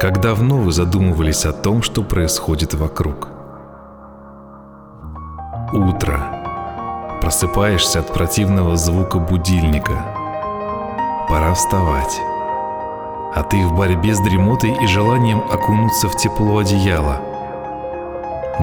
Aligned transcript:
Как 0.00 0.20
давно 0.20 0.56
вы 0.56 0.72
задумывались 0.72 1.44
о 1.44 1.52
том, 1.52 1.82
что 1.82 2.02
происходит 2.02 2.74
вокруг? 2.74 3.28
Утро. 5.72 7.18
Просыпаешься 7.20 8.00
от 8.00 8.12
противного 8.12 8.76
звука 8.76 9.18
будильника. 9.18 9.92
Пора 11.28 11.54
вставать. 11.54 12.20
А 13.34 13.46
ты 13.48 13.64
в 13.64 13.74
борьбе 13.74 14.14
с 14.14 14.20
дремотой 14.20 14.76
и 14.82 14.86
желанием 14.86 15.42
окунуться 15.50 16.08
в 16.08 16.16
тепло 16.16 16.58
одеяла. 16.58 17.20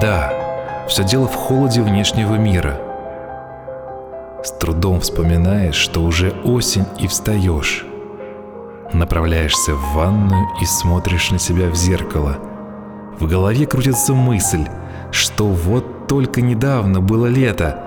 Да, 0.00 0.32
все 0.88 1.02
дело 1.04 1.26
в 1.26 1.34
холоде 1.34 1.82
внешнего 1.82 2.36
мира. 2.36 2.80
С 4.44 4.52
трудом 4.52 5.00
вспоминаешь, 5.00 5.74
что 5.74 6.02
уже 6.02 6.30
осень 6.44 6.86
и 6.98 7.06
встаешь. 7.08 7.86
Направляешься 8.94 9.74
в 9.74 9.94
ванную 9.94 10.46
и 10.62 10.64
смотришь 10.64 11.32
на 11.32 11.40
себя 11.40 11.68
в 11.68 11.74
зеркало. 11.74 12.38
В 13.18 13.26
голове 13.26 13.66
крутится 13.66 14.14
мысль, 14.14 14.68
что 15.10 15.48
вот 15.48 16.06
только 16.06 16.40
недавно 16.40 17.00
было 17.00 17.26
лето. 17.26 17.84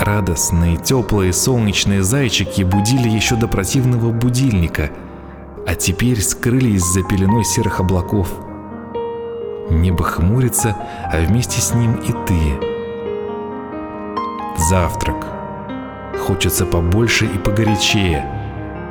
Радостные, 0.00 0.78
теплые, 0.78 1.34
солнечные 1.34 2.02
зайчики 2.02 2.62
будили 2.62 3.10
еще 3.10 3.36
до 3.36 3.46
противного 3.46 4.10
будильника, 4.10 4.90
а 5.66 5.74
теперь 5.74 6.22
скрылись 6.22 6.84
за 6.84 7.02
пеленой 7.02 7.44
серых 7.44 7.80
облаков. 7.80 8.28
Небо 9.68 10.02
хмурится, 10.02 10.76
а 11.12 11.20
вместе 11.20 11.60
с 11.60 11.74
ним 11.74 11.96
и 11.96 12.12
ты. 12.26 12.58
Завтрак. 14.56 15.26
Хочется 16.26 16.64
побольше 16.64 17.26
и 17.26 17.36
погорячее– 17.36 18.32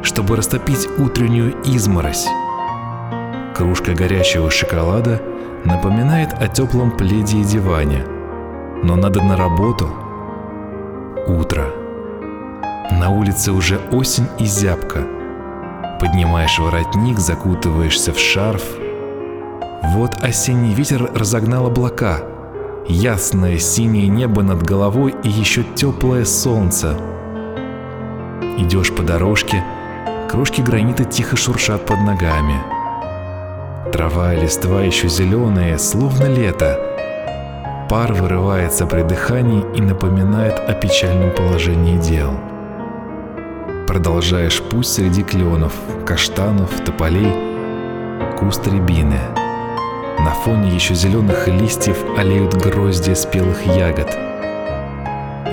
чтобы 0.06 0.36
растопить 0.36 0.88
утреннюю 1.00 1.56
изморозь. 1.66 2.28
Кружка 3.56 3.94
горячего 3.94 4.52
шоколада 4.52 5.22
напоминает 5.66 6.34
о 6.34 6.48
теплом 6.48 6.92
пледе 6.92 7.40
и 7.40 7.44
диване. 7.44 8.06
Но 8.84 8.96
надо 8.96 9.24
на 9.24 9.36
работу. 9.36 9.90
Утро. 11.28 11.66
На 12.92 13.10
улице 13.10 13.52
уже 13.52 13.80
осень 13.92 14.28
и 14.38 14.46
зябко. 14.46 15.08
Поднимаешь 16.00 16.60
воротник, 16.60 17.18
закутываешься 17.18 18.14
в 18.14 18.20
шарф. 18.20 18.64
Вот 19.86 20.24
осенний 20.24 20.76
ветер 20.76 21.10
разогнал 21.16 21.68
облака. 21.68 22.20
Ясное 22.88 23.58
синее 23.58 24.08
небо 24.08 24.44
над 24.44 24.62
головой 24.62 25.16
и 25.24 25.30
еще 25.30 25.64
теплое 25.64 26.26
солнце. 26.26 26.96
Идешь 28.58 28.94
по 28.94 29.02
дорожке– 29.02 29.64
Крошки 30.30 30.62
гранита 30.62 31.04
тихо 31.04 31.38
шуршат 31.38 31.86
под 31.86 32.00
ногами. 32.02 32.56
Трава 33.92 34.34
и 34.34 34.42
листва 34.42 34.82
еще 34.82 35.08
зеленые, 35.08 35.78
словно 35.78 36.26
лето. 36.26 36.80
Пар 37.90 38.12
вырывается 38.14 38.88
при 38.88 39.04
дыхании 39.04 39.64
и 39.76 39.82
напоминает 39.82 40.60
о 40.60 40.74
печальном 40.74 41.32
положении 41.32 41.98
дел. 41.98 42.32
Продолжаешь 43.88 44.62
путь 44.62 44.88
среди 44.88 45.22
кленов, 45.22 45.74
каштанов, 46.06 46.72
тополей, 46.84 47.34
куст 48.40 48.66
рябины. 48.68 49.20
На 50.20 50.32
фоне 50.32 50.74
еще 50.74 50.96
зеленых 50.96 51.48
листьев 51.48 52.04
олеют 52.18 52.56
грозди 52.56 53.14
спелых 53.14 53.64
ягод. 53.68 54.10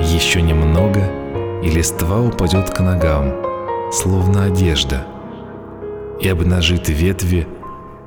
Еще 0.01 0.41
немного, 0.41 1.03
и 1.63 1.69
листва 1.69 2.21
упадет 2.21 2.71
к 2.71 2.81
ногам 2.81 3.52
словно 3.93 4.45
одежда, 4.45 5.07
и 6.21 6.29
обнажит 6.29 6.89
ветви, 6.89 7.47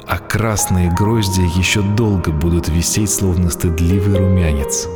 а 0.08 0.18
красные 0.18 0.92
грозди 0.92 1.42
еще 1.42 1.82
долго 1.82 2.32
будут 2.32 2.68
висеть, 2.70 3.12
словно 3.12 3.50
стыдливый 3.50 4.18
румянец. 4.18 4.88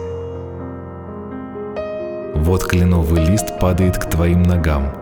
Вот 2.35 2.63
кленовый 2.63 3.25
лист 3.25 3.59
падает 3.59 3.97
к 3.97 4.09
твоим 4.09 4.43
ногам. 4.43 4.93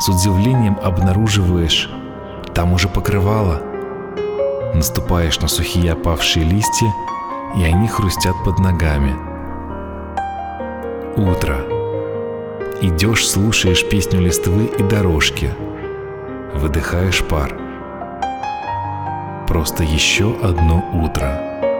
С 0.00 0.08
удивлением 0.08 0.78
обнаруживаешь, 0.82 1.90
там 2.54 2.72
уже 2.72 2.88
покрывало. 2.88 3.62
Наступаешь 4.74 5.40
на 5.40 5.48
сухие 5.48 5.92
опавшие 5.92 6.44
листья, 6.44 6.92
и 7.56 7.64
они 7.64 7.88
хрустят 7.88 8.34
под 8.44 8.58
ногами. 8.58 9.14
Утро. 11.16 11.81
Идешь, 12.84 13.28
слушаешь 13.28 13.88
песню 13.88 14.20
листвы 14.20 14.64
и 14.64 14.82
дорожки. 14.82 15.54
Выдыхаешь 16.52 17.22
пар. 17.22 17.56
Просто 19.46 19.84
еще 19.84 20.36
одно 20.42 20.84
утро. 20.92 21.71